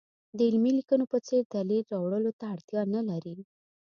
د 0.37 0.39
علمي 0.47 0.71
لیکنو 0.79 1.05
په 1.11 1.17
څېر 1.27 1.41
دلیل 1.55 1.85
راوړلو 1.93 2.31
ته 2.39 2.45
اړتیا 2.53 2.81
نه 2.95 3.01
لري. 3.09 3.35